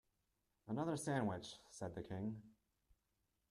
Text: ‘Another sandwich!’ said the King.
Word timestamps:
‘Another 0.67 0.97
sandwich!’ 0.97 1.59
said 1.69 1.93
the 1.93 2.01
King. 2.01 2.41